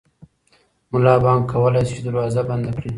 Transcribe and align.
ملا 0.91 1.13
بانګ 1.23 1.41
کولی 1.51 1.81
شي 1.87 1.93
چې 1.97 2.01
دروازه 2.05 2.41
بنده 2.49 2.71
کړي. 2.75 2.89